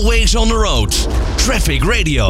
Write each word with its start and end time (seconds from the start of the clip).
Always 0.00 0.34
on 0.34 0.48
the 0.48 0.54
road. 0.54 1.08
Traffic 1.36 1.84
Radio. 1.84 2.28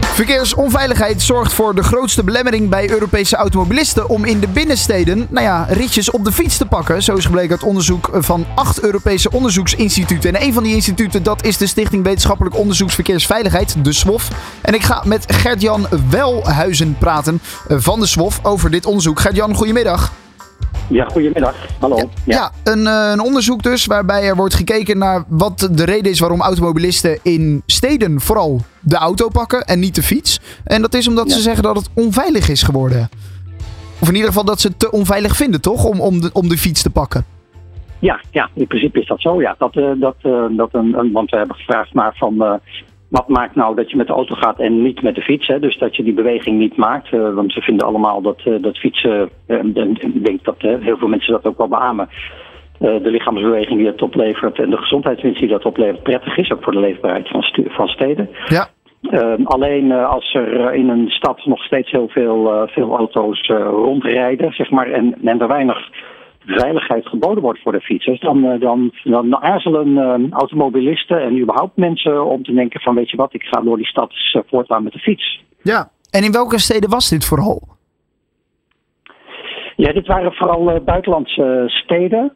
Verkeersonveiligheid 0.00 1.22
zorgt 1.22 1.52
voor 1.52 1.74
de 1.74 1.82
grootste 1.82 2.24
belemmering 2.24 2.68
bij 2.68 2.90
Europese 2.90 3.36
automobilisten 3.36 4.08
om 4.08 4.24
in 4.24 4.40
de 4.40 4.48
binnensteden, 4.48 5.26
nou 5.30 5.46
ja, 5.46 5.66
ritjes 5.68 6.10
op 6.10 6.24
de 6.24 6.32
fiets 6.32 6.56
te 6.56 6.66
pakken. 6.66 7.02
Zo 7.02 7.14
is 7.14 7.24
gebleken 7.24 7.50
uit 7.50 7.62
onderzoek 7.62 8.10
van 8.12 8.46
acht 8.54 8.80
Europese 8.80 9.30
onderzoeksinstituten. 9.30 10.34
En 10.34 10.42
een 10.42 10.52
van 10.52 10.62
die 10.62 10.74
instituten, 10.74 11.22
dat 11.22 11.44
is 11.44 11.56
de 11.56 11.66
Stichting 11.66 12.04
Wetenschappelijk 12.04 12.56
Onderzoeksverkeersveiligheid, 12.56 13.84
de 13.84 13.92
SWOF. 13.92 14.28
En 14.60 14.74
ik 14.74 14.82
ga 14.82 15.02
met 15.04 15.32
Gert-Jan 15.32 15.86
Welhuizen 16.10 16.96
praten 16.98 17.40
eh, 17.68 17.76
van 17.80 18.00
de 18.00 18.06
SWOF 18.06 18.38
over 18.42 18.70
dit 18.70 18.86
onderzoek. 18.86 19.20
Gert-Jan, 19.20 19.54
goedemiddag. 19.54 20.12
Ja, 20.92 21.04
goedemiddag. 21.04 21.54
Hallo. 21.80 21.96
Ja, 21.96 22.06
ja 22.24 22.50
een, 22.64 22.86
eh, 22.86 23.10
een, 23.12 23.20
onderzoek 23.20 23.62
dus 23.62 23.86
waarbij 23.86 24.22
er 24.22 24.36
wordt 24.36 24.54
gekeken 24.54 24.98
naar 24.98 25.24
wat 25.28 25.68
de 25.72 25.84
reden 25.84 26.10
is 26.10 26.20
waarom 26.20 26.40
automobilisten 26.40 27.18
in 27.22 27.62
steden 27.66 28.20
vooral 28.20 28.60
de 28.80 28.96
auto 28.96 29.28
pakken 29.28 29.64
en 29.64 29.80
niet 29.80 29.94
de 29.94 30.02
fiets. 30.02 30.40
En 30.64 30.82
dat 30.82 30.94
is 30.94 31.08
omdat 31.08 31.30
ze 31.30 31.40
zeggen 31.40 31.62
dat 31.62 31.76
het 31.76 31.90
onveilig 31.94 32.48
is 32.48 32.62
geworden. 32.62 33.08
Of 34.00 34.08
in 34.08 34.14
ieder 34.14 34.28
geval 34.28 34.44
dat 34.44 34.60
ze 34.60 34.68
het 34.68 34.78
te 34.78 34.90
onveilig 34.90 35.36
vinden, 35.36 35.60
toch? 35.60 35.84
Om, 35.84 36.00
om, 36.00 36.20
de, 36.20 36.30
om 36.32 36.48
de 36.48 36.58
fiets 36.58 36.82
te 36.82 36.90
pakken. 36.90 37.24
Ja, 37.98 38.20
ja, 38.30 38.50
in 38.54 38.66
principe 38.66 39.00
is 39.00 39.06
dat 39.06 39.20
zo. 39.20 39.40
Ja. 39.40 39.54
Dat, 39.58 39.76
uh, 39.76 39.90
dat, 40.00 40.16
uh, 40.22 40.44
dat 40.56 40.68
een, 40.72 40.98
een, 40.98 41.12
want 41.12 41.30
we 41.30 41.36
hebben 41.36 41.56
gevraagd 41.56 41.94
naar 41.94 42.14
van 42.16 42.60
wat 43.12 43.28
maakt 43.28 43.54
nou 43.54 43.74
dat 43.74 43.90
je 43.90 43.96
met 43.96 44.06
de 44.06 44.12
auto 44.12 44.34
gaat 44.34 44.58
en 44.58 44.82
niet 44.82 45.02
met 45.02 45.14
de 45.14 45.22
fiets? 45.22 45.46
Hè? 45.46 45.58
Dus 45.58 45.78
dat 45.78 45.96
je 45.96 46.02
die 46.02 46.12
beweging 46.12 46.58
niet 46.58 46.76
maakt. 46.76 47.12
Uh, 47.12 47.34
want 47.34 47.52
ze 47.52 47.60
vinden 47.60 47.86
allemaal 47.86 48.22
dat, 48.22 48.40
uh, 48.44 48.62
dat 48.62 48.78
fietsen, 48.78 49.30
en 49.46 49.96
ik 50.00 50.24
denk 50.24 50.44
dat 50.44 50.56
heel 50.58 50.96
veel 50.96 51.08
mensen 51.08 51.32
dat 51.32 51.46
ook 51.46 51.58
wel 51.58 51.68
beamen. 51.68 52.08
de 52.78 53.10
lichaamsbeweging 53.10 53.78
die 53.78 53.86
het 53.86 54.02
oplevert 54.02 54.58
en 54.58 54.70
de 54.70 54.76
gezondheidswinst 54.76 55.40
die 55.40 55.48
dat 55.48 55.64
oplevert 55.64 56.02
prettig 56.02 56.36
is, 56.36 56.52
ook 56.52 56.62
voor 56.62 56.72
de 56.72 56.80
leefbaarheid 56.80 57.28
van, 57.28 57.44
van 57.68 57.88
steden. 57.88 58.28
Ja. 58.48 58.68
alleen 59.44 59.92
als 59.92 60.34
er 60.34 60.74
in 60.74 60.88
een 60.88 61.08
stad 61.08 61.44
nog 61.44 61.64
steeds 61.64 61.90
heel 61.90 62.08
veel, 62.08 62.66
veel 62.66 62.96
auto's 62.96 63.46
rondrijden, 63.70 64.52
zeg 64.52 64.70
maar, 64.70 64.90
en, 64.90 65.14
en 65.24 65.40
er 65.40 65.48
weinig 65.48 65.90
veiligheid 66.46 67.06
geboden 67.06 67.42
wordt 67.42 67.62
voor 67.62 67.72
de 67.72 67.80
fietsers, 67.80 68.20
dan, 68.20 68.44
eh, 68.44 68.60
dan, 68.60 68.92
dan 69.04 69.36
aarzelen 69.36 69.88
uh, 69.88 70.30
automobilisten 70.30 71.22
en 71.22 71.38
überhaupt 71.38 71.76
mensen 71.76 72.24
om 72.24 72.42
te 72.42 72.52
denken 72.52 72.80
van 72.80 72.94
weet 72.94 73.10
je 73.10 73.16
wat, 73.16 73.34
ik 73.34 73.42
ga 73.42 73.60
door 73.60 73.76
die 73.76 73.86
stad 73.86 74.12
uh, 74.12 74.42
voortgaan 74.46 74.82
met 74.82 74.92
de 74.92 74.98
fiets. 74.98 75.44
Ja, 75.62 75.88
en 76.10 76.24
in 76.24 76.32
welke 76.32 76.58
steden 76.58 76.90
was 76.90 77.08
dit 77.08 77.24
vooral? 77.24 77.62
Ja, 79.76 79.92
dit 79.92 80.06
waren 80.06 80.32
vooral 80.32 80.80
buitenlandse 80.80 81.64
steden. 81.66 82.32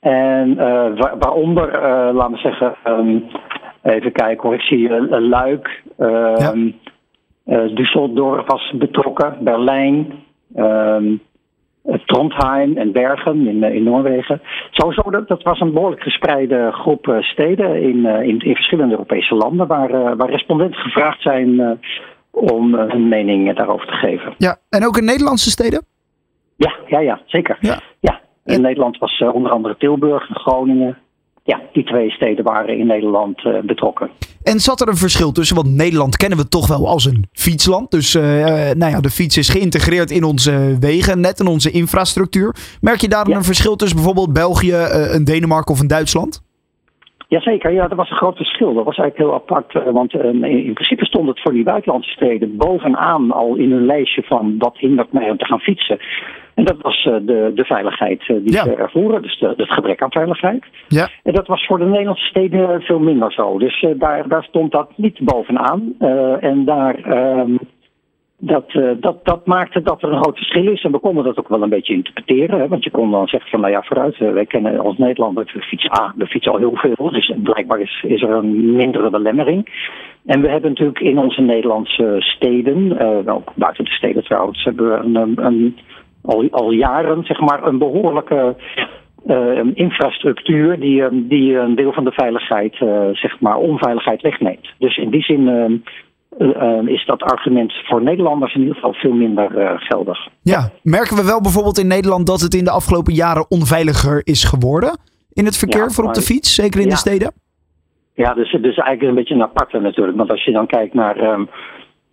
En 0.00 0.54
wa 0.96 1.16
waaronder, 1.18 1.72
laten 2.14 2.32
we 2.32 2.38
zeggen, 2.38 2.74
um, 2.86 3.24
even 3.82 4.12
kijken 4.12 4.42
hoor, 4.42 4.54
ik 4.54 4.60
zie 4.60 4.90
Luik, 5.20 5.82
ja. 5.98 6.54
Düsseldorf 7.74 8.46
was 8.46 8.72
betrokken, 8.78 9.36
Berlijn. 9.40 10.12
Um, 10.56 11.20
Trondheim 12.10 12.76
en 12.76 12.92
Bergen 12.92 13.48
in, 13.48 13.62
in 13.62 13.82
Noorwegen. 13.82 14.40
Sowieso, 14.70 15.10
dat, 15.10 15.28
dat 15.28 15.42
was 15.42 15.60
een 15.60 15.72
behoorlijk 15.72 16.02
gespreide 16.02 16.70
groep 16.72 17.16
steden 17.20 17.82
in, 17.82 18.06
in, 18.06 18.38
in 18.38 18.54
verschillende 18.54 18.92
Europese 18.92 19.34
landen, 19.34 19.66
waar, 19.66 20.16
waar 20.16 20.30
respondenten 20.30 20.80
gevraagd 20.80 21.22
zijn 21.22 21.78
om 22.30 22.74
hun 22.74 23.08
mening 23.08 23.56
daarover 23.56 23.86
te 23.86 23.92
geven. 23.92 24.34
Ja, 24.38 24.56
en 24.68 24.86
ook 24.86 24.96
in 24.96 25.04
Nederlandse 25.04 25.50
steden? 25.50 25.84
Ja, 26.56 26.74
ja, 26.86 27.00
ja 27.00 27.20
zeker. 27.26 27.56
Ja. 27.60 27.80
ja. 28.00 28.20
In 28.44 28.60
Nederland 28.60 28.98
was 28.98 29.24
onder 29.32 29.52
andere 29.52 29.76
Tilburg, 29.76 30.28
Groningen, 30.32 30.98
ja, 31.44 31.60
die 31.72 31.84
twee 31.84 32.10
steden 32.10 32.44
waren 32.44 32.78
in 32.78 32.86
Nederland 32.86 33.44
uh, 33.44 33.60
betrokken. 33.60 34.10
En 34.42 34.60
zat 34.60 34.80
er 34.80 34.88
een 34.88 34.96
verschil 34.96 35.32
tussen? 35.32 35.56
Want 35.56 35.68
Nederland 35.68 36.16
kennen 36.16 36.38
we 36.38 36.48
toch 36.48 36.66
wel 36.66 36.88
als 36.88 37.04
een 37.04 37.28
fietsland. 37.32 37.90
Dus 37.90 38.14
uh, 38.14 38.22
nou 38.70 38.90
ja, 38.90 39.00
de 39.00 39.10
fiets 39.10 39.36
is 39.36 39.48
geïntegreerd 39.48 40.10
in 40.10 40.24
onze 40.24 40.76
wegen, 40.80 41.20
net 41.20 41.40
in 41.40 41.46
onze 41.46 41.70
infrastructuur. 41.70 42.54
Merk 42.80 43.00
je 43.00 43.08
daar 43.08 43.28
ja. 43.28 43.36
een 43.36 43.44
verschil 43.44 43.76
tussen 43.76 43.96
bijvoorbeeld 43.96 44.32
België, 44.32 44.70
uh, 44.70 45.14
een 45.14 45.24
Denemarken 45.24 45.74
of 45.74 45.80
een 45.80 45.86
Duitsland? 45.86 46.42
Jazeker, 47.30 47.72
ja, 47.72 47.88
dat 47.88 47.96
was 47.96 48.10
een 48.10 48.16
groot 48.16 48.36
verschil. 48.36 48.74
Dat 48.74 48.84
was 48.84 48.96
eigenlijk 48.96 49.16
heel 49.18 49.34
apart. 49.34 49.92
Want 49.92 50.14
in 50.14 50.72
principe 50.72 51.04
stond 51.04 51.28
het 51.28 51.40
voor 51.40 51.52
die 51.52 51.64
buitenlandse 51.64 52.10
steden 52.10 52.56
bovenaan 52.56 53.30
al 53.30 53.54
in 53.54 53.72
een 53.72 53.86
lijstje 53.86 54.22
van 54.22 54.58
dat 54.58 54.76
hindert 54.76 55.12
mij 55.12 55.30
om 55.30 55.36
te 55.36 55.44
gaan 55.44 55.60
fietsen. 55.60 55.98
En 56.54 56.64
dat 56.64 56.76
was 56.80 57.04
uh, 57.04 57.16
de, 57.22 57.52
de 57.54 57.64
veiligheid 57.64 58.28
uh, 58.28 58.36
die 58.42 58.52
ja. 58.52 58.62
ze 58.62 58.74
ervoeren, 58.74 59.22
dus 59.22 59.38
de, 59.38 59.54
het 59.56 59.72
gebrek 59.72 60.02
aan 60.02 60.10
veiligheid. 60.10 60.64
Ja. 60.88 61.08
En 61.22 61.32
dat 61.32 61.46
was 61.46 61.66
voor 61.66 61.78
de 61.78 61.84
Nederlandse 61.84 62.24
steden 62.24 62.80
veel 62.80 62.98
minder 62.98 63.32
zo. 63.32 63.58
Dus 63.58 63.82
uh, 63.82 63.90
daar, 63.96 64.28
daar 64.28 64.44
stond 64.44 64.72
dat 64.72 64.90
niet 64.96 65.18
bovenaan. 65.20 65.94
en 66.40 66.64
daar, 66.64 66.96
um, 67.38 67.58
dat, 68.40 68.70
dat, 69.00 69.24
dat 69.24 69.46
maakte 69.46 69.82
dat 69.82 70.02
er 70.02 70.12
een 70.12 70.22
groot 70.22 70.36
verschil 70.36 70.72
is. 70.72 70.82
En 70.82 70.92
we 70.92 70.98
konden 70.98 71.24
dat 71.24 71.38
ook 71.38 71.48
wel 71.48 71.62
een 71.62 71.68
beetje 71.68 71.94
interpreteren. 71.94 72.60
Hè? 72.60 72.68
Want 72.68 72.84
je 72.84 72.90
kon 72.90 73.10
dan 73.10 73.26
zeggen 73.28 73.50
van, 73.50 73.60
nou 73.60 73.72
ja, 73.72 73.82
vooruit, 73.82 74.18
wij 74.18 74.46
kennen 74.46 74.78
als 74.78 74.96
Nederlander 74.96 75.50
de 75.52 75.62
fiets 75.62 75.90
A, 76.00 76.12
de 76.16 76.26
fiets 76.26 76.48
al 76.48 76.56
heel 76.56 76.76
veel. 76.76 77.10
Dus 77.10 77.32
blijkbaar 77.42 77.80
is, 77.80 78.02
er 78.02 78.30
een 78.30 78.76
mindere 78.76 79.10
belemmering. 79.10 79.68
En 80.26 80.40
we 80.40 80.48
hebben 80.48 80.70
natuurlijk 80.70 81.00
in 81.00 81.18
onze 81.18 81.40
Nederlandse 81.40 82.16
steden, 82.18 82.98
ook 83.28 83.52
buiten 83.54 83.84
de 83.84 83.90
steden 83.90 84.24
trouwens, 84.24 84.64
hebben 84.64 84.90
we 84.90 85.20
een, 85.20 85.44
een 85.44 85.76
al, 86.50 86.70
jaren 86.70 87.24
zeg 87.24 87.40
maar, 87.40 87.66
een 87.66 87.78
behoorlijke 87.78 88.56
uh, 89.26 89.60
infrastructuur 89.74 90.80
die, 90.80 91.26
die 91.28 91.56
een 91.56 91.74
deel 91.74 91.92
van 91.92 92.04
de 92.04 92.12
veiligheid, 92.12 92.76
zeg 93.12 93.40
maar, 93.40 93.56
onveiligheid 93.56 94.22
wegneemt. 94.22 94.68
Dus 94.78 94.96
in 94.96 95.10
die 95.10 95.22
zin 95.22 95.82
is 96.86 97.04
dat 97.06 97.22
argument 97.22 97.72
voor 97.84 98.02
Nederlanders 98.02 98.54
in 98.54 98.60
ieder 98.60 98.74
geval 98.74 98.92
veel 98.92 99.12
minder 99.12 99.78
geldig. 99.78 100.28
Ja, 100.42 100.70
merken 100.82 101.16
we 101.16 101.24
wel 101.24 101.40
bijvoorbeeld 101.40 101.78
in 101.78 101.86
Nederland 101.86 102.26
dat 102.26 102.40
het 102.40 102.54
in 102.54 102.64
de 102.64 102.70
afgelopen 102.70 103.12
jaren 103.12 103.50
onveiliger 103.50 104.20
is 104.24 104.44
geworden 104.44 104.98
in 105.32 105.44
het 105.44 105.58
verkeer 105.58 105.82
ja, 105.82 105.88
voor 105.88 106.04
op 106.04 106.14
de 106.14 106.20
fiets, 106.20 106.54
zeker 106.54 106.80
in 106.80 106.86
ja. 106.86 106.92
de 106.92 106.98
steden? 106.98 107.32
Ja, 108.14 108.34
dus, 108.34 108.50
dus 108.50 108.76
eigenlijk 108.76 109.02
een 109.02 109.14
beetje 109.14 109.34
een 109.34 109.42
aparte 109.42 109.78
natuurlijk. 109.78 110.16
Want 110.16 110.30
als 110.30 110.44
je 110.44 110.52
dan 110.52 110.66
kijkt 110.66 110.94
naar 110.94 111.32
um, 111.32 111.48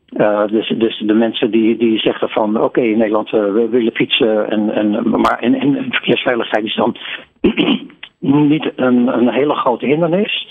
uh, 0.09 0.47
dus, 0.47 0.73
dus 0.77 1.03
de 1.05 1.13
mensen 1.13 1.51
die, 1.51 1.77
die 1.77 1.99
zeggen 1.99 2.29
van 2.29 2.55
oké, 2.55 2.65
okay, 2.65 2.83
in 2.83 2.97
Nederland 2.97 3.33
uh, 3.33 3.53
we 3.53 3.67
willen 3.69 3.95
fietsen, 3.95 4.49
en, 4.49 4.69
en, 4.69 5.09
maar 5.09 5.39
en, 5.39 5.53
en 5.53 5.85
verkeersveiligheid 5.89 6.65
is 6.65 6.75
dan 6.75 6.97
niet 8.49 8.71
een, 8.75 9.07
een 9.07 9.29
hele 9.29 9.55
grote 9.55 9.85
hindernis, 9.85 10.47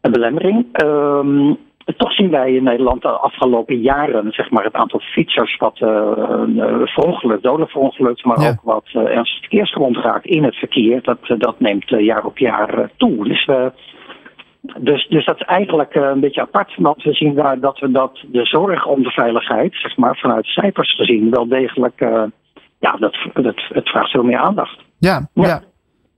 een 0.00 0.12
belemmering. 0.12 0.82
Um, 0.82 1.56
toch 1.96 2.12
zien 2.12 2.30
wij 2.30 2.52
in 2.52 2.62
Nederland 2.62 3.02
de 3.02 3.08
afgelopen 3.08 3.80
jaren 3.80 4.32
zeg 4.32 4.50
maar, 4.50 4.64
het 4.64 4.74
aantal 4.74 5.00
fietsers 5.00 5.56
wat 5.56 5.80
uh, 5.80 6.12
verongelukt, 6.84 7.42
dodelijk 7.42 7.70
verongelukt, 7.70 8.24
maar 8.24 8.40
Ja. 8.40 8.48
ook 8.48 8.62
wat 8.62 8.84
uh, 8.92 9.16
ernstig 9.16 9.38
verkeersgewond 9.40 9.96
raakt 9.96 10.24
in 10.26 10.44
het 10.44 10.54
verkeer. 10.54 11.02
Dat, 11.02 11.18
uh, 11.22 11.38
dat 11.38 11.60
neemt 11.60 11.90
uh, 11.90 12.04
jaar 12.04 12.24
op 12.24 12.38
jaar 12.38 12.90
toe. 12.96 13.28
Dus. 13.28 13.50
Dus, 14.78 15.06
dus 15.08 15.24
dat 15.24 15.40
is 15.40 15.46
eigenlijk 15.46 15.94
een 15.94 16.20
beetje 16.20 16.40
apart, 16.40 16.74
want 16.76 17.02
we 17.02 17.12
zien 17.12 17.34
daar 17.34 17.60
dat 17.60 17.78
we 17.78 17.90
dat 17.90 18.24
de 18.26 18.44
zorg 18.44 18.86
om 18.86 19.02
de 19.02 19.10
veiligheid, 19.10 19.74
zeg 19.74 19.96
maar, 19.96 20.16
vanuit 20.16 20.46
cijfers 20.46 20.94
gezien, 20.94 21.30
wel 21.30 21.48
degelijk, 21.48 22.00
ja, 22.78 22.92
dat, 22.98 23.16
dat, 23.32 23.62
het 23.68 23.88
vraagt 23.88 24.10
veel 24.10 24.22
meer 24.22 24.38
aandacht. 24.38 24.78
Ja, 24.98 25.28
ja. 25.34 25.46
Ja. 25.46 25.62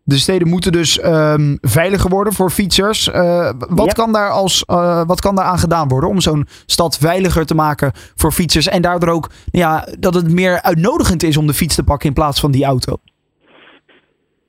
De 0.06 0.14
steden 0.14 0.48
moeten 0.48 0.72
dus 0.72 1.00
ehm, 1.00 1.56
veiliger 1.60 2.10
worden 2.10 2.32
voor 2.32 2.50
fietsers. 2.50 3.08
Uh, 3.08 3.50
wat, 3.68 3.86
Ja. 3.86 3.92
kan 3.92 4.12
daar 4.12 4.30
als, 4.30 4.64
uh, 4.70 5.04
wat 5.06 5.20
kan 5.20 5.34
daar 5.34 5.44
aan 5.44 5.58
gedaan 5.58 5.88
worden 5.88 6.08
om 6.10 6.20
zo'n 6.20 6.46
stad 6.66 6.98
veiliger 6.98 7.46
te 7.46 7.54
maken 7.54 7.90
voor 8.14 8.32
fietsers? 8.32 8.68
En 8.68 8.82
daardoor 8.82 9.08
ook 9.14 9.30
ja, 9.50 9.86
dat 9.98 10.14
het 10.14 10.32
meer 10.32 10.62
uitnodigend 10.62 11.22
is 11.22 11.36
om 11.36 11.46
de 11.46 11.52
fiets 11.54 11.74
te 11.74 11.84
pakken 11.84 12.08
in 12.08 12.14
plaats 12.14 12.40
van 12.40 12.50
die 12.50 12.64
auto. 12.64 12.96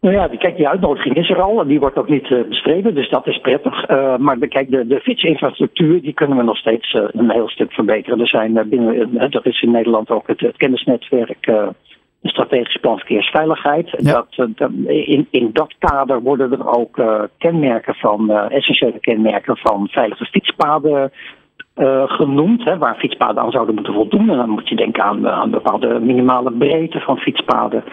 Nou 0.02 0.16
ja, 0.16 0.28
die- 0.28 0.40
kijk, 0.40 0.56
die 0.58 0.68
uitnodiging 0.68 1.16
is 1.16 1.30
er 1.30 1.42
al 1.42 1.62
en 1.62 1.68
die 1.68 1.80
wordt 1.80 1.98
ook 1.98 2.10
niet 2.10 2.30
uh, 2.30 2.48
bestreden, 2.50 2.96
dus 2.96 3.10
dat 3.10 3.28
is 3.28 3.38
prettig. 3.42 3.90
Uh, 3.90 4.18
maar 4.18 4.38
kijk, 4.38 4.70
de, 4.72 4.88
de 4.88 5.00
fietsinfrastructuur, 5.00 6.02
die 6.02 6.14
kunnen 6.14 6.38
we 6.38 6.44
nog 6.44 6.58
steeds 6.58 6.94
uh, 6.94 7.04
een 7.12 7.32
heel 7.32 7.50
stuk 7.50 7.72
verbeteren. 7.72 8.20
Er, 8.20 8.28
zijn, 8.28 8.70
binnen, 8.70 9.18
er 9.20 9.46
is 9.46 9.62
in 9.62 9.72
Nederland 9.72 10.10
ook 10.10 10.28
het, 10.28 10.40
het 10.40 10.58
kennisnetwerk, 10.58 11.48
een 12.26 12.32
strategisch 12.32 12.78
plan 12.78 12.98
verkeersveiligheid. 12.98 13.90
Ja. 13.98 14.26
Dat, 14.36 14.70
in, 14.86 15.28
in 15.32 15.50
dat 15.54 15.74
kader 15.80 16.22
worden 16.22 16.52
er 16.52 16.78
ook 16.78 16.98
uh, 16.98 17.22
kenmerken 17.38 17.96
van, 17.96 18.32
uh, 18.32 18.46
essentiële 18.50 19.00
kenmerken 19.00 19.58
van 19.58 19.88
veilige 19.92 20.26
fietspaden 20.26 21.12
uh, 21.78 22.04
genoemd, 22.06 22.64
hè, 22.64 22.78
waar 22.78 22.96
fietspaden 22.96 23.44
aan 23.44 23.52
zouden 23.52 23.76
moeten 23.76 23.94
voldoen. 23.94 24.30
En 24.30 24.38
dan 24.38 24.50
moet 24.50 24.70
je 24.70 24.76
denken 24.76 25.04
aan, 25.04 25.30
aan 25.30 25.52
bepaalde 25.52 26.00
minimale 26.00 26.52
breedte 26.52 27.00
van 27.00 27.18
fietspaden. 27.18 27.84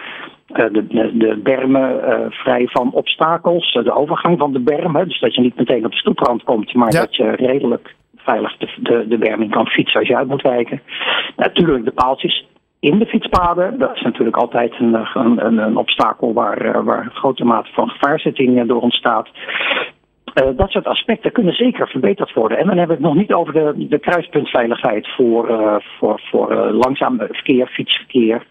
Uh, 0.53 0.65
de, 0.71 0.87
de, 0.87 1.17
de 1.17 1.39
bermen 1.43 1.95
uh, 1.95 2.15
vrij 2.29 2.67
van 2.67 2.91
obstakels, 2.91 3.71
de 3.71 3.95
overgang 3.95 4.39
van 4.39 4.53
de 4.53 4.59
berm. 4.59 4.95
Hè, 4.95 5.05
dus 5.05 5.19
dat 5.19 5.35
je 5.35 5.41
niet 5.41 5.57
meteen 5.57 5.85
op 5.85 5.91
de 5.91 5.97
stoeprand 5.97 6.43
komt, 6.43 6.73
maar 6.73 6.93
Ja. 6.93 6.99
dat 6.99 7.15
je 7.15 7.29
redelijk 7.29 7.95
veilig 8.17 8.57
de, 8.57 8.67
de, 8.77 9.07
de 9.07 9.17
berm 9.17 9.41
in 9.41 9.49
kan 9.49 9.67
fietsen 9.67 9.99
als 9.99 10.09
je 10.09 10.17
uit 10.17 10.27
moet 10.27 10.41
wijken. 10.41 10.81
Natuurlijk 11.35 11.85
de 11.85 11.91
paaltjes 11.91 12.47
in 12.83 12.99
de 12.99 13.05
fietspaden. 13.05 13.79
Dat 13.79 13.95
is 13.95 14.01
natuurlijk 14.01 14.37
altijd 14.37 14.73
een, 14.79 15.07
een, 15.13 15.57
een, 15.57 15.77
obstakel 15.77 16.33
waar, 16.33 16.65
uh, 16.65 16.83
waar 16.83 17.03
een 17.03 17.11
grote 17.11 17.45
mate 17.45 17.69
van 17.73 17.89
gevaarzetting 17.89 18.57
uh, 18.57 18.67
door 18.67 18.81
ontstaat. 18.81 19.29
Uh, 19.29 20.57
dat 20.57 20.69
soort 20.69 20.85
aspecten 20.85 21.31
kunnen 21.31 21.53
zeker 21.53 21.87
verbeterd 21.87 22.33
worden. 22.33 22.57
En 22.57 22.67
dan 22.67 22.77
hebben 22.77 22.97
we 22.97 23.03
het 23.03 23.11
nog 23.11 23.21
niet 23.21 23.33
over 23.33 23.53
de, 23.53 23.87
de 23.87 23.99
kruispuntveiligheid 23.99 25.07
voor, 25.07 25.49
uh, 25.49 25.75
voor, 25.79 26.21
voor 26.23 26.51
uh, 26.51 26.79
langzaam 26.79 27.17
verkeer, 27.17 27.67
fietsverkeer. 27.67 28.45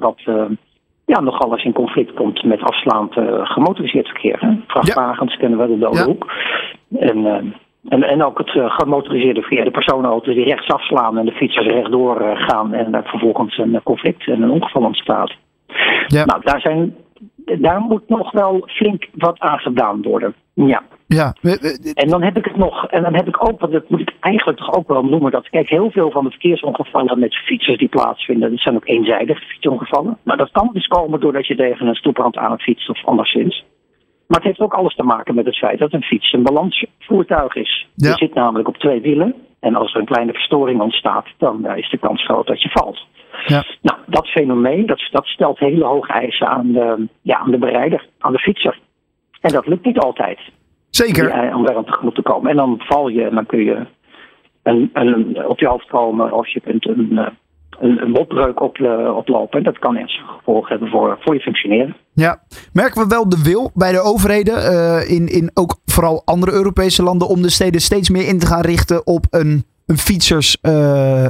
wat 0.00 0.20
ja, 1.04 1.20
nogal 1.20 1.52
eens 1.52 1.64
in 1.64 1.72
conflict 1.72 2.14
komt 2.14 2.44
met 2.44 2.62
afslaand 2.62 3.12
gemotoriseerd 3.42 4.06
verkeer. 4.06 4.40
Hè? 4.40 4.50
Vrachtwagens 4.66 5.32
ja. 5.32 5.38
kennen 5.38 5.58
we 5.58 5.66
de 5.66 5.78
dode 5.78 6.04
hoek. 6.04 6.32
En, 6.98 7.54
en, 7.88 8.02
en 8.02 8.24
ook 8.24 8.38
het 8.38 8.50
gemotoriseerde 8.50 9.40
verkeer, 9.40 9.64
de 9.64 9.70
personenauto's 9.70 10.34
die 10.34 10.44
rechts 10.44 10.68
afslaan 10.68 11.18
en 11.18 11.26
de 11.26 11.32
fietsers 11.32 11.66
rechtdoor 11.66 12.36
gaan 12.36 12.74
en 12.74 12.94
er 12.94 13.04
vervolgens 13.04 13.58
een 13.58 13.80
conflict 13.82 14.28
en 14.28 14.42
een 14.42 14.50
ongeval 14.50 14.82
ontstaat. 14.82 15.36
Ja. 16.06 16.24
Nou, 16.24 16.40
daar, 16.44 16.60
zijn, 16.60 16.96
daar 17.58 17.80
moet 17.80 18.08
nog 18.08 18.32
wel 18.32 18.64
flink 18.66 19.08
wat 19.12 19.38
aan 19.38 19.58
gedaan 19.58 20.02
worden. 20.02 20.34
Ja. 20.54 20.82
Ja. 21.08 21.34
En 21.94 22.08
dan 22.08 22.22
heb 22.22 22.36
ik 22.36 22.44
het 22.44 22.56
nog, 22.56 22.86
en 22.86 23.02
dan 23.02 23.14
heb 23.14 23.28
ik 23.28 23.48
ook, 23.48 23.60
want 23.60 23.72
dat 23.72 23.88
moet 23.88 24.00
ik 24.00 24.12
eigenlijk 24.20 24.58
toch 24.58 24.72
ook 24.72 24.88
wel 24.88 25.04
noemen, 25.04 25.30
dat 25.30 25.48
kijk, 25.48 25.68
heel 25.68 25.90
veel 25.90 26.10
van 26.10 26.24
de 26.24 26.30
verkeersongevallen 26.30 27.18
met 27.18 27.36
fietsers 27.36 27.78
die 27.78 27.88
plaatsvinden, 27.88 28.50
dat 28.50 28.60
zijn 28.60 28.74
ook 28.74 28.88
eenzijdige 28.88 29.44
fietsongevallen. 29.44 30.18
Maar 30.22 30.36
dat 30.36 30.50
kan 30.50 30.70
dus 30.72 30.86
komen 30.86 31.20
doordat 31.20 31.46
je 31.46 31.56
tegen 31.56 31.86
een 31.86 31.94
stoeprand 31.94 32.36
aan 32.36 32.50
het 32.50 32.62
fietsen 32.62 32.94
of 32.94 33.04
anderszins. 33.04 33.64
Maar 34.28 34.38
het 34.38 34.46
heeft 34.46 34.60
ook 34.60 34.74
alles 34.74 34.94
te 34.94 35.02
maken 35.02 35.34
met 35.34 35.46
het 35.46 35.58
feit 35.58 35.78
dat 35.78 35.92
een 35.92 36.02
fiets 36.02 36.32
een 36.32 36.42
balansvoertuig 36.42 37.54
is. 37.54 37.88
Je 37.94 38.12
zit 38.12 38.34
namelijk 38.34 38.68
op 38.68 38.76
twee 38.76 39.00
wielen. 39.00 39.34
En 39.60 39.74
als 39.74 39.94
er 39.94 40.00
een 40.00 40.06
kleine 40.06 40.32
verstoring 40.32 40.80
ontstaat, 40.80 41.26
dan 41.38 41.76
is 41.76 41.90
de 41.90 41.98
kans 41.98 42.24
groot 42.24 42.46
dat 42.46 42.62
je 42.62 42.68
valt. 42.68 43.06
Ja. 43.46 43.64
Nou, 43.82 43.98
dat 44.06 44.26
fenomeen, 44.26 44.86
dat, 44.86 45.08
dat 45.10 45.26
stelt 45.26 45.58
hele 45.58 45.84
hoge 45.84 46.12
eisen 46.12 46.48
aan 46.48 46.72
de, 46.72 47.06
ja, 47.22 47.38
aan 47.38 47.50
de 47.50 47.58
berijder, 47.58 48.06
aan 48.18 48.32
de 48.32 48.38
fietser. 48.38 48.78
En 49.40 49.52
dat 49.52 49.66
lukt 49.66 49.84
niet 49.84 49.98
altijd. 49.98 50.38
Zeker. 50.90 51.54
Om 51.54 51.64
daar 51.64 51.84
tegemoet 51.84 52.14
te 52.14 52.22
komen. 52.22 52.50
En 52.50 52.56
dan 52.56 52.74
val 52.78 53.08
je 53.08 53.24
en 53.24 53.34
dan 53.34 53.46
kun 53.46 53.64
je 53.64 53.86
een, 54.62 54.90
een, 54.92 55.46
op 55.46 55.58
je 55.58 55.66
hoofd 55.66 55.86
komen 55.86 56.32
of 56.32 56.48
je 56.48 56.60
kunt 56.60 56.88
een, 56.88 57.18
een, 57.80 58.02
een 58.02 58.12
botbreuk 58.12 58.60
op, 58.60 58.78
oplopen. 59.16 59.62
Dat 59.62 59.78
kan 59.78 59.96
ernstige 59.96 60.32
gevolgen 60.36 60.70
hebben 60.70 60.88
voor, 60.88 61.18
voor 61.20 61.34
je 61.34 61.40
functioneren. 61.40 61.96
Ja, 62.12 62.42
merken 62.72 63.02
we 63.02 63.08
wel 63.08 63.28
de 63.28 63.42
wil 63.42 63.70
bij 63.74 63.92
de 63.92 64.00
overheden, 64.00 64.54
uh, 64.54 65.10
in, 65.10 65.26
in 65.28 65.50
ook 65.54 65.76
vooral 65.84 66.22
andere 66.24 66.52
Europese 66.52 67.02
landen, 67.02 67.28
om 67.28 67.42
de 67.42 67.50
steden 67.50 67.80
steeds 67.80 68.10
meer 68.10 68.28
in 68.28 68.38
te 68.38 68.46
gaan 68.46 68.60
richten 68.60 69.06
op 69.06 69.26
een, 69.30 69.64
een 69.86 69.98
fietsers, 69.98 70.58
uh, 70.62 70.72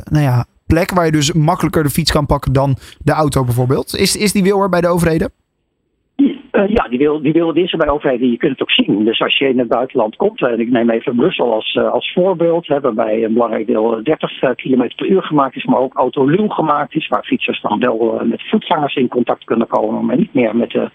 nou 0.05 0.25
ja, 0.25 0.45
plek 0.67 0.91
waar 0.91 1.05
je 1.05 1.13
dus 1.13 1.33
makkelijker 1.33 1.83
de 1.83 1.91
fiets 1.91 2.13
kan 2.13 2.27
pakken 2.27 2.53
dan 2.53 2.77
de 2.99 3.13
auto 3.13 3.45
bijvoorbeeld. 3.45 3.97
Is, 3.97 4.17
is 4.17 4.33
die 4.33 4.43
wil 4.43 4.63
er 4.63 4.69
bij 4.69 4.81
de 4.81 4.89
overheden? 4.89 5.31
Uh, 6.59 6.69
ja, 6.69 6.89
die 6.89 6.99
wil, 6.99 7.23
die 7.23 7.33
wil 7.33 7.53
is 7.53 7.73
er 7.73 7.79
bij 7.79 7.89
overheden. 7.89 8.31
Je 8.31 8.37
kunt 8.37 8.53
het 8.53 8.63
ook 8.63 8.71
zien. 8.71 9.05
Dus 9.05 9.21
als 9.21 9.39
je 9.39 9.49
in 9.49 9.59
het 9.59 9.69
buitenland 9.69 10.17
komt, 10.17 10.43
en 10.43 10.61
ik 10.61 10.71
neem 10.71 10.91
even 10.91 11.17
Brussel 11.17 11.53
als, 11.53 11.75
uh, 11.75 11.91
als 11.91 12.13
voorbeeld, 12.13 12.67
hè, 12.67 12.81
waarbij 12.81 13.25
een 13.25 13.33
belangrijk 13.33 13.67
deel 13.67 14.01
30 14.03 14.43
uh, 14.43 14.51
km 14.55 14.89
per 14.97 15.07
uur 15.07 15.23
gemaakt 15.23 15.57
is, 15.57 15.65
maar 15.65 15.81
ook 15.81 15.95
autoluw 15.95 16.49
gemaakt 16.49 16.95
is, 16.95 17.09
waar 17.09 17.25
fietsers 17.25 17.61
dan 17.61 17.79
wel 17.79 18.21
met 18.25 18.49
voetgangers 18.49 18.95
in 18.95 19.09
contact 19.09 19.45
kunnen 19.45 19.67
komen, 19.67 20.05
maar 20.05 20.17
niet 20.17 20.35
meer 20.35 20.57
met 20.57 20.71
de 20.71 20.91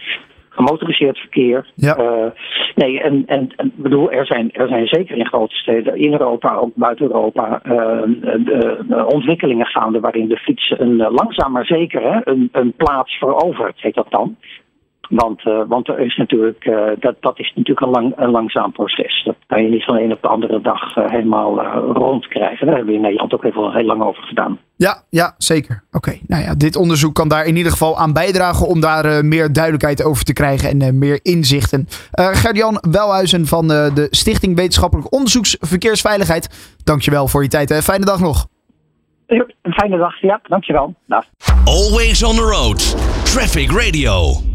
gemotoriseerd 0.53 1.17
verkeer. 1.17 1.71
Ja. 1.75 1.97
Uh, 1.97 2.31
nee, 2.75 3.01
en, 3.01 3.23
en, 3.25 3.53
en 3.55 3.71
bedoel, 3.75 4.11
er 4.11 4.25
zijn, 4.25 4.51
er 4.51 4.67
zijn 4.67 4.87
zeker 4.87 5.17
in 5.17 5.27
grote 5.27 5.55
steden, 5.55 5.97
in 5.97 6.11
Europa, 6.11 6.55
ook 6.55 6.75
buiten 6.75 7.05
Europa, 7.05 7.61
uh, 7.65 9.07
ontwikkelingen 9.07 9.65
gaande 9.65 9.99
waarin 9.99 10.27
de 10.27 10.37
fiets 10.37 10.73
een 10.77 10.95
langzaam 10.95 11.51
maar 11.51 11.65
zeker 11.65 12.13
hè, 12.13 12.19
een, 12.23 12.49
een 12.51 12.73
plaats 12.73 13.17
verovert, 13.17 13.81
heet 13.81 13.95
dat 13.95 14.07
dan. 14.09 14.35
Want, 15.09 15.45
uh, 15.45 15.61
want 15.67 15.87
er 15.87 15.99
is 15.99 16.15
natuurlijk, 16.15 16.65
uh, 16.65 16.89
dat, 16.99 17.15
dat 17.19 17.39
is 17.39 17.53
natuurlijk 17.55 17.85
een, 17.85 17.91
lang, 17.91 18.13
een 18.15 18.31
langzaam 18.31 18.71
proces. 18.71 19.23
Dat 19.23 19.35
kan 19.47 19.63
je 19.63 19.69
niet 19.69 19.83
van 19.83 19.95
de 19.95 20.03
een 20.03 20.11
op 20.11 20.21
de 20.21 20.27
andere 20.27 20.61
dag 20.61 20.97
uh, 20.97 21.09
helemaal 21.09 21.61
rondkrijgen. 21.93 22.65
Daar 22.65 22.75
hebben 22.75 22.93
we 22.93 22.99
in 22.99 23.05
Nederland 23.05 23.33
ook 23.33 23.43
even 23.43 23.71
heel 23.71 23.85
lang 23.85 24.03
over 24.03 24.23
gedaan. 24.23 24.59
Ja, 24.75 25.03
ja 25.09 25.33
zeker. 25.37 25.83
Oké, 25.91 26.17
nou 26.27 26.43
ja, 26.43 26.55
dit 26.55 26.75
onderzoek 26.75 27.15
kan 27.15 27.27
daar 27.27 27.45
in 27.45 27.55
ieder 27.55 27.71
geval 27.71 27.97
aan 27.97 28.13
bijdragen 28.13 28.67
om 28.67 28.79
daar 28.81 29.25
meer 29.25 29.53
duidelijkheid 29.53 30.03
over 30.03 30.23
te 30.23 30.33
krijgen 30.33 30.81
en 30.81 30.97
meer 30.97 31.19
inzichten. 31.21 31.87
Gert-Jan 32.11 32.77
Welhuizen 32.91 33.45
van 33.45 33.67
de 33.67 34.07
Stichting 34.09 34.55
Wetenschappelijk 34.55 35.13
Onderzoeks 35.13 35.57
Verkeersveiligheid. 35.59 36.75
Dankjewel 36.83 37.27
voor 37.27 37.43
je 37.43 37.49
tijd. 37.49 37.73
Fijne 37.83 38.05
dag 38.05 38.19
nog. 38.19 38.47
Een 39.27 39.73
fijne 39.73 39.97
dag, 39.97 40.21
ja, 40.21 40.39
dankjewel. 40.43 40.93
Dag. 41.07 41.25
Always 41.65 42.23
on 42.23 42.35
the 42.35 42.41
road. 42.41 42.95
Traffic 43.23 43.71
Radio. 43.71 44.51